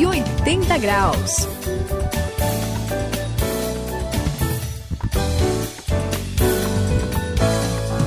[0.00, 1.46] 180 graus.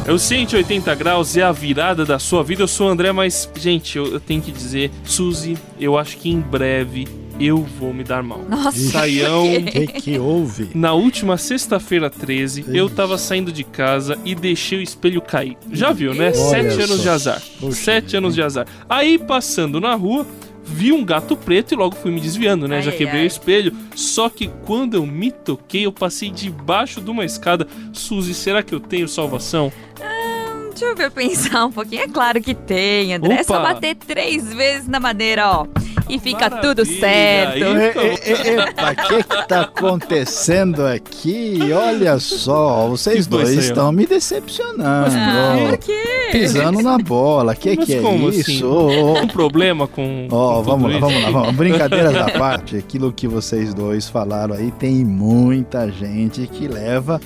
[0.03, 2.63] É o 180 graus é a virada da sua vida.
[2.63, 6.31] Eu sou o André, mas, gente, eu, eu tenho que dizer, Suzy, eu acho que
[6.31, 7.07] em breve
[7.39, 8.43] eu vou me dar mal.
[8.49, 9.45] Nossa, Saião.
[9.55, 10.71] O que, que houve?
[10.73, 15.57] Na última sexta-feira 13, eu tava saindo de casa e deixei o espelho cair.
[15.71, 16.25] Já viu, né?
[16.25, 16.81] Olha Sete só.
[16.81, 17.41] anos de azar.
[17.59, 18.67] Puxa Sete vida, anos de azar.
[18.89, 20.25] Aí, passando na rua,
[20.63, 22.77] vi um gato preto e logo fui me desviando, né?
[22.77, 23.25] Ai, Já quebrei ai.
[23.25, 23.75] o espelho.
[23.95, 27.67] Só que quando eu me toquei, eu passei debaixo de uma escada.
[27.91, 29.71] Suzy, será que eu tenho salvação?
[30.69, 32.01] Deixa eu ver pensar um pouquinho.
[32.01, 33.35] É claro que tem, André.
[33.35, 33.73] É só Opa.
[33.73, 35.67] bater três vezes na madeira, ó.
[36.13, 37.63] E fica tudo Maravilha, certo.
[37.65, 41.59] aí- E- e- e- Epa, o que que tá acontecendo aqui?
[41.73, 44.83] Olha só, vocês Que dois estão me decepcionando.
[44.85, 45.69] Ó.
[45.69, 46.03] por quê?
[46.31, 48.41] Pisando na bola, que Mas que é como isso?
[48.41, 48.63] assim?
[49.23, 50.27] Um problema com.
[50.31, 51.55] Ó, com vamos tudo lá, vamos lá, vamos.
[51.55, 57.19] Brincadeiras à parte, aquilo que vocês dois falaram aí, tem muita gente que leva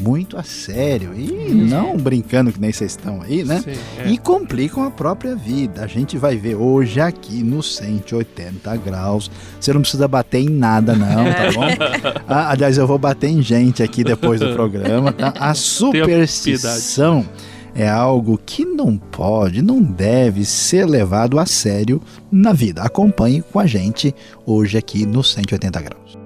[0.00, 1.12] muito a sério.
[1.14, 3.60] E não brincando que nem vocês estão aí, né?
[3.60, 4.08] Sim, é.
[4.08, 5.84] E complicam a própria vida.
[5.84, 9.30] A gente vai ver hoje aqui no 180 graus.
[9.60, 12.20] Você não precisa bater em nada, não, tá bom?
[12.32, 15.34] Ah, aliás, eu vou bater em gente aqui depois do programa, tá?
[15.38, 17.26] A superstição
[17.74, 22.82] é algo que não pode, não deve ser levado a sério na vida.
[22.82, 24.14] Acompanhe com a gente
[24.46, 26.19] hoje aqui no 180 graus.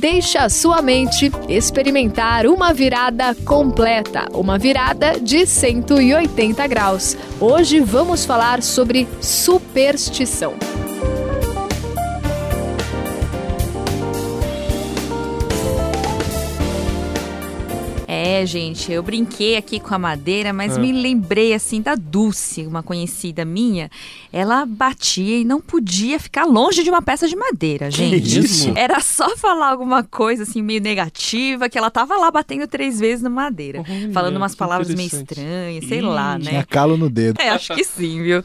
[0.00, 7.14] Deixe a sua mente experimentar uma virada completa, uma virada de 180 graus.
[7.38, 10.54] Hoje vamos falar sobre superstição.
[18.22, 20.80] É, gente, eu brinquei aqui com a madeira, mas Ah.
[20.80, 23.90] me lembrei assim da Dulce, uma conhecida minha.
[24.32, 28.38] Ela batia e não podia ficar longe de uma peça de madeira, gente.
[28.40, 28.72] isso?
[28.76, 33.22] Era só falar alguma coisa assim meio negativa que ela tava lá batendo três vezes
[33.22, 36.44] na madeira, Olha, falando umas que palavras meio estranhas, sei Ih, lá, né?
[36.50, 37.40] Tinha calo no dedo.
[37.40, 38.42] É, acho que sim, viu?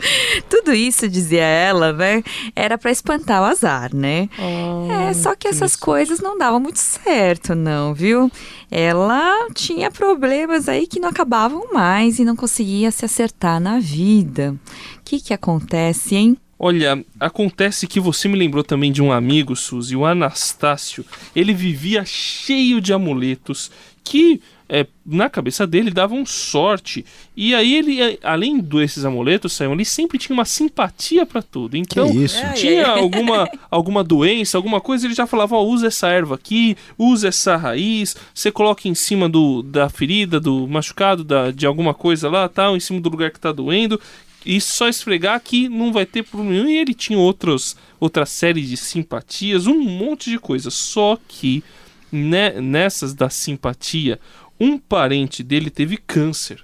[0.49, 2.23] Tudo isso, dizia ela, né?
[2.55, 4.29] Era pra espantar o azar, né?
[4.39, 8.31] Ah, É, só que essas coisas não davam muito certo, não, viu?
[8.71, 14.55] Ela tinha problemas aí que não acabavam mais e não conseguia se acertar na vida.
[14.97, 16.37] O que que acontece, hein?
[16.57, 21.05] Olha, acontece que você me lembrou também de um amigo, Suzy, o Anastácio.
[21.35, 23.69] Ele vivia cheio de amuletos
[24.03, 27.05] que, é, na cabeça dele, davam sorte.
[27.35, 31.77] E aí ele, é, além desses amuletos, Sayão, ele sempre tinha uma simpatia pra tudo.
[31.77, 32.41] Então, que isso?
[32.55, 37.27] Tinha alguma, alguma doença, alguma coisa, ele já falava, ó, usa essa erva aqui, usa
[37.27, 42.29] essa raiz, você coloca em cima do, da ferida, do machucado, da, de alguma coisa
[42.29, 43.99] lá, tal, em cima do lugar que tá doendo,
[44.45, 46.69] e só esfregar que não vai ter problema nenhum.
[46.69, 50.69] E ele tinha outros, outra série de simpatias, um monte de coisa.
[50.69, 51.63] Só que
[52.11, 54.19] né, nessas da simpatia,
[54.59, 56.63] um parente dele teve câncer.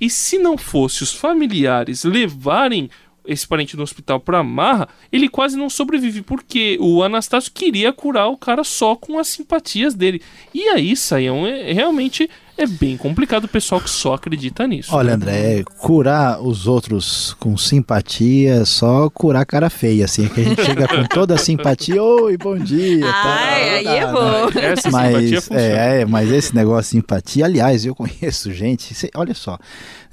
[0.00, 2.90] E se não fosse os familiares levarem
[3.26, 8.28] esse parente no hospital pra Marra, ele quase não sobrevive, porque o Anastácio queria curar
[8.28, 10.20] o cara só com as simpatias dele.
[10.52, 14.94] E aí, Saião, é, realmente é bem complicado o pessoal que só acredita nisso.
[14.94, 15.14] Olha, né?
[15.14, 20.64] André, curar os outros com simpatia é só curar cara feia, assim, que a gente
[20.64, 23.00] chega com toda a simpatia, oi, bom dia.
[23.00, 23.22] tá?
[23.24, 24.48] Ai, aí é bom.
[24.60, 25.60] Essa simpatia Mas, funciona.
[25.60, 29.58] é, é, mas esse negócio de simpatia, aliás, eu conheço gente, cê- olha só,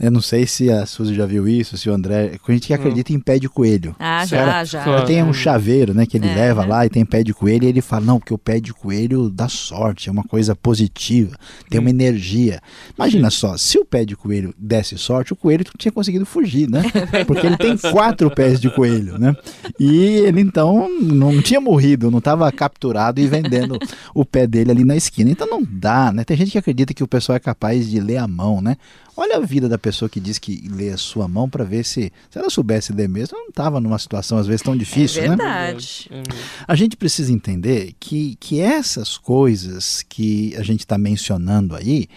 [0.02, 2.74] eu não sei se a Suzy já viu isso, se o André, com gente que
[2.74, 3.96] acredita em pé de coelho.
[4.00, 4.84] Ah, Cara, já, já.
[4.84, 5.06] claro.
[5.06, 6.36] Tem um chaveiro, né, que ele É.
[6.36, 8.74] leva lá e tem pé de coelho e ele fala, não, porque o pé de
[8.74, 11.36] coelho dá sorte, é uma coisa positiva,
[11.70, 12.60] tem uma energia.
[12.98, 16.82] Imagina só, se o pé de coelho desse sorte, o coelho tinha conseguido fugir, né?
[17.28, 19.36] Porque ele tem quatro pés de coelho, né?
[19.80, 23.78] E ele então não tinha morrido, não estava capturado e vendendo
[24.16, 25.30] o pé dele ali na esquina.
[25.30, 26.24] Então não dá, né?
[26.24, 28.78] Tem gente que acredita que o pessoal é capaz de ler a mão, né?
[29.16, 32.12] Olha a vida da pessoa que diz que lê a sua mão para ver se,
[32.30, 35.30] se ela soubesse ler mesmo, ela não estava numa situação às vezes tão difícil, é
[35.30, 35.36] né?
[35.36, 36.08] verdade.
[36.10, 36.34] É mesmo.
[36.68, 42.08] A gente precisa entender que, que essas coisas que a gente está mencionando aí,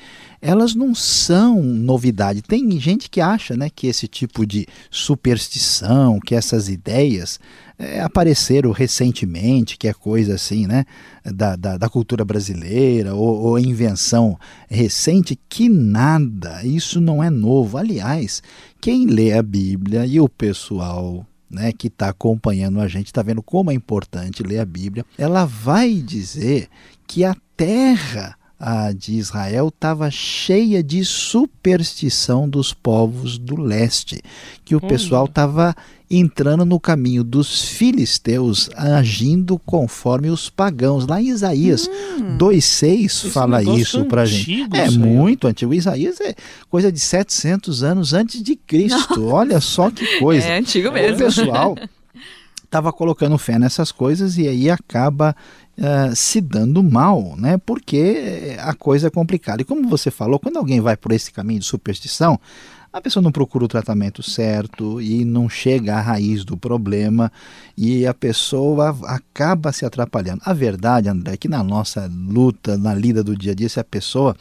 [0.40, 2.42] elas não são novidade.
[2.42, 7.40] Tem gente que acha né, que esse tipo de superstição, que essas ideias
[7.78, 10.84] é, apareceram recentemente, que é coisa assim, né,
[11.24, 14.38] da, da, da cultura brasileira, ou, ou invenção
[14.68, 17.76] recente, que nada, isso não é novo.
[17.76, 18.42] Aliás,
[18.80, 23.42] quem lê a Bíblia e o pessoal né, que está acompanhando a gente, está vendo
[23.42, 26.68] como é importante ler a Bíblia, ela vai dizer
[27.06, 34.20] que a terra a de Israel estava cheia de superstição dos povos do leste,
[34.64, 34.88] que o Olha.
[34.88, 35.74] pessoal estava
[36.10, 41.06] entrando no caminho dos filisteus, agindo conforme os pagãos.
[41.06, 41.88] Lá em Isaías
[42.38, 44.68] 2,6 Esse fala negócio isso para gente.
[44.76, 44.98] É Senhor.
[45.06, 45.72] muito antigo.
[45.74, 46.34] Isaías é
[46.70, 49.24] coisa de 700 anos antes de Cristo.
[49.26, 50.46] Olha só que coisa.
[50.46, 51.18] É antigo O mesmo.
[51.18, 51.74] pessoal
[52.74, 55.36] estava colocando fé nessas coisas e aí acaba
[55.80, 57.56] ah, se dando mal, né?
[57.56, 59.62] Porque a coisa é complicada.
[59.62, 62.38] E como você falou, quando alguém vai por esse caminho de superstição,
[62.92, 67.30] a pessoa não procura o tratamento certo e não chega à raiz do problema
[67.76, 70.42] e a pessoa acaba se atrapalhando.
[70.44, 73.78] A verdade, André, é que na nossa luta, na lida do dia a dia, se
[73.78, 74.36] a pessoa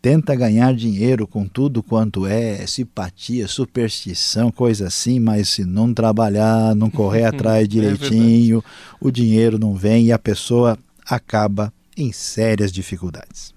[0.00, 6.74] tenta ganhar dinheiro com tudo quanto é simpatia, superstição, coisa assim, mas se não trabalhar,
[6.74, 8.62] não correr atrás direitinho,
[9.00, 13.54] o dinheiro não vem e a pessoa acaba em sérias dificuldades.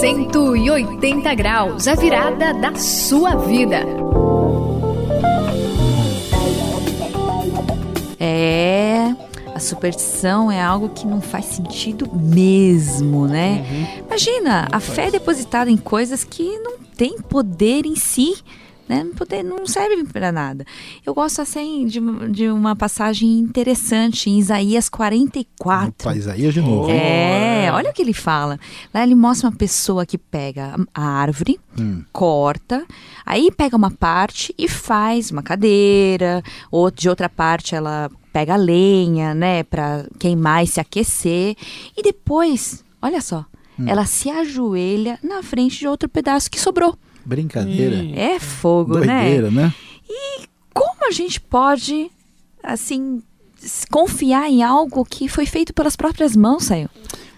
[0.00, 3.80] 180 graus, a virada da sua vida.
[8.18, 8.95] É,
[9.56, 13.64] a superstição é algo que não faz sentido mesmo, né?
[13.70, 14.04] Uhum.
[14.06, 18.34] Imagina, a fé é depositada em coisas que não têm poder em si,
[18.88, 19.02] né?
[19.02, 20.64] Não, poder, não servem para nada.
[21.04, 25.88] Eu gosto assim de, uma- de uma passagem interessante em Isaías 44.
[26.08, 26.88] Opa, Isaías de novo.
[26.90, 28.60] É, olha o que ele fala.
[28.94, 32.02] Lá ele mostra uma pessoa que pega a árvore, Hum.
[32.12, 32.84] corta,
[33.24, 38.58] aí pega uma parte e faz uma cadeira, ou de outra parte ela pega a
[38.58, 41.56] lenha, né, para queimar e se aquecer,
[41.96, 43.46] e depois, olha só,
[43.86, 46.98] ela se ajoelha na frente de outro pedaço que sobrou.
[47.24, 47.96] Brincadeira.
[47.96, 48.12] Hum.
[48.14, 49.22] É fogo, né?
[49.22, 49.74] Doideira, né?
[50.74, 52.10] Como a gente pode,
[52.62, 53.22] assim,
[53.90, 56.90] confiar em algo que foi feito pelas próprias mãos, Saio?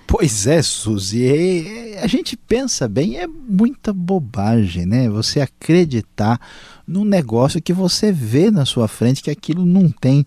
[0.05, 5.09] Pois é, Suzy, a gente pensa bem, é muita bobagem, né?
[5.11, 6.41] Você acreditar
[6.85, 10.27] num negócio que você vê na sua frente que aquilo não tem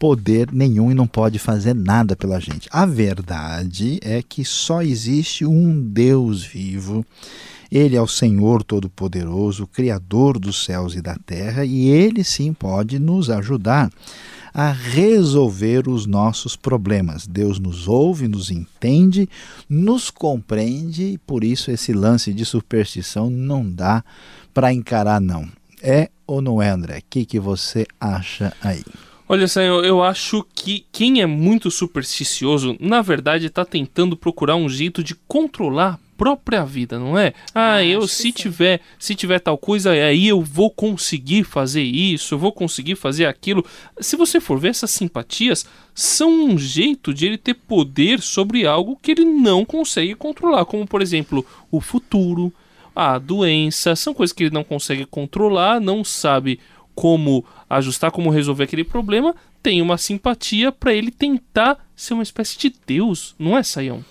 [0.00, 2.70] poder nenhum e não pode fazer nada pela gente.
[2.72, 7.04] A verdade é que só existe um Deus vivo.
[7.70, 12.98] Ele é o Senhor Todo-Poderoso, Criador dos céus e da terra, e ele sim pode
[12.98, 13.92] nos ajudar
[14.54, 17.26] a resolver os nossos problemas.
[17.26, 19.28] Deus nos ouve, nos entende,
[19.68, 24.02] nos compreende, e por isso esse lance de superstição não dá
[24.54, 25.46] para encarar, não.
[25.82, 26.98] É ou não é, André?
[26.98, 28.82] O que, que você acha aí?
[29.32, 34.68] Olha, Senhor, eu acho que quem é muito supersticioso, na verdade, está tentando procurar um
[34.68, 37.32] jeito de controlar a própria vida, não é?
[37.54, 38.32] Ah, eu acho que se sim.
[38.32, 43.26] tiver, se tiver tal coisa, aí eu vou conseguir fazer isso, eu vou conseguir fazer
[43.26, 43.64] aquilo.
[44.00, 48.98] Se você for ver essas simpatias, são um jeito de ele ter poder sobre algo
[49.00, 52.52] que ele não consegue controlar, como por exemplo, o futuro,
[52.96, 56.58] a doença, são coisas que ele não consegue controlar, não sabe
[56.96, 62.58] como ajustar, como resolver aquele problema, tem uma simpatia para ele tentar ser uma espécie
[62.58, 64.04] de Deus, não é, Saião?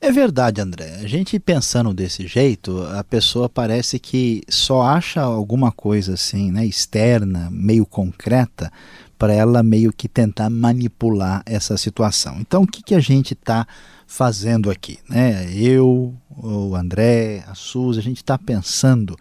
[0.00, 0.96] É verdade, André.
[0.96, 6.66] A gente pensando desse jeito, a pessoa parece que só acha alguma coisa assim, né,
[6.66, 8.70] externa, meio concreta,
[9.18, 12.36] para ela meio que tentar manipular essa situação.
[12.40, 13.66] Então, o que, que a gente está
[14.06, 14.98] fazendo aqui?
[15.08, 15.50] Né?
[15.54, 19.16] Eu, o André, a Suzy, a gente está pensando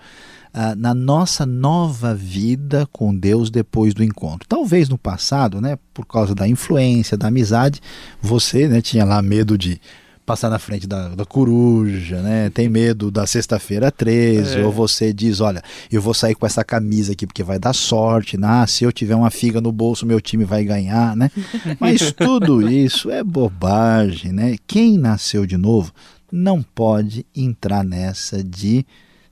[0.58, 4.48] ah, na nossa nova vida com Deus depois do encontro.
[4.48, 7.82] Talvez no passado, né, por causa da influência, da amizade,
[8.22, 9.82] você né, tinha lá medo de
[10.26, 12.50] passar na frente da, da coruja, né?
[12.50, 14.66] Tem medo da sexta-feira 13, É.
[14.66, 18.38] ou você diz, olha, eu vou sair com essa camisa aqui porque vai dar sorte,
[18.38, 18.48] né?
[18.50, 21.30] Ah, se eu tiver uma figa no bolso, meu time vai ganhar, né?
[21.80, 24.56] Mas tudo isso é bobagem, né?
[24.66, 25.92] Quem nasceu de novo
[26.32, 28.84] não pode entrar nessa de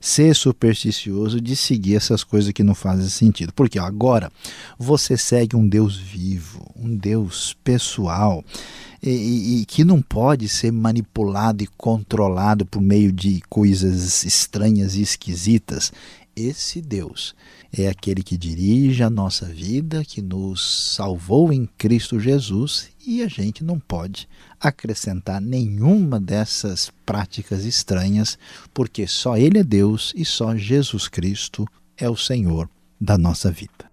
[0.06, 3.54] ser supersticioso, de seguir essas coisas que não fazem sentido.
[3.54, 4.30] Porque ó, agora
[4.78, 8.44] você segue um Deus vivo, um Deus pessoal,
[9.02, 14.94] e, e- e que não pode ser manipulado e controlado por meio de coisas estranhas
[14.94, 15.90] e esquisitas.
[16.36, 17.32] Esse Deus
[17.72, 23.28] é aquele que dirige a nossa vida, que nos salvou em Cristo Jesus e a
[23.28, 24.28] gente não pode
[24.60, 28.36] acrescentar nenhuma dessas práticas estranhas,
[28.72, 32.68] porque só Ele é Deus e só Jesus Cristo é o Senhor
[33.00, 33.90] da nossa vida.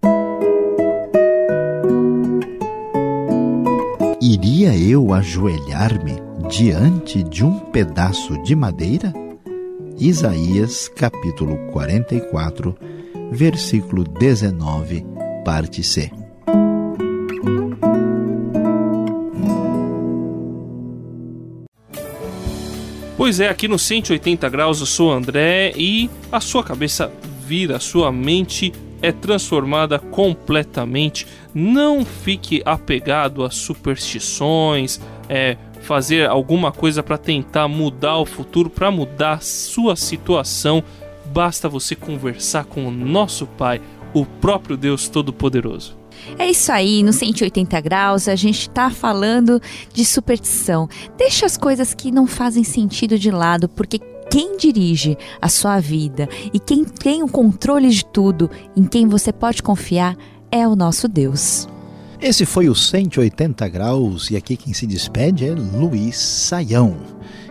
[4.20, 6.16] Iria eu ajoelhar-me
[6.48, 9.12] diante de um pedaço de madeira?
[10.04, 12.76] Isaías, capítulo 44,
[13.30, 15.06] versículo 19,
[15.44, 16.10] parte C.
[23.16, 27.12] Pois é, aqui no 180 graus eu sou André e a sua cabeça
[27.46, 31.28] vira, a sua mente é transformada completamente.
[31.54, 38.90] Não fique apegado a superstições, é, fazer alguma coisa para tentar mudar o futuro, para
[38.90, 40.82] mudar sua situação.
[41.26, 43.80] Basta você conversar com o nosso Pai,
[44.14, 45.96] o próprio Deus Todo-Poderoso.
[46.38, 49.60] É isso aí, no 180 graus a gente está falando
[49.92, 50.88] de superstição.
[51.16, 53.98] Deixa as coisas que não fazem sentido de lado, porque
[54.30, 59.32] quem dirige a sua vida e quem tem o controle de tudo, em quem você
[59.32, 60.16] pode confiar,
[60.50, 61.68] é o nosso Deus.
[62.22, 66.96] Esse foi o 180 graus e aqui quem se despede é Luiz Saião.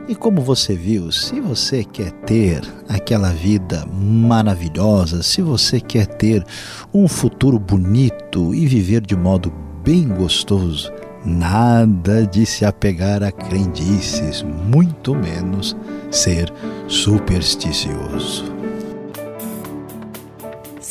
[0.08, 6.46] E como você viu, se você quer ter aquela vida maravilhosa, se você quer ter
[6.94, 9.52] um futuro bonito e viver de modo
[9.84, 10.90] bem gostoso,
[11.26, 15.76] nada de se apegar a crendices, muito menos
[16.10, 16.50] ser
[16.88, 18.46] supersticioso.